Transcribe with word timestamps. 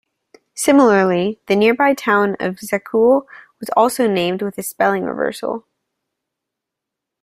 Similarly, 0.55 1.39
the 1.45 1.55
nearby 1.55 1.93
town 1.93 2.35
of 2.39 2.55
Sacul 2.57 3.27
was 3.59 3.69
also 3.77 4.07
named 4.07 4.41
with 4.41 4.57
a 4.57 4.63
spelling 4.63 5.03
reversal. 5.03 5.67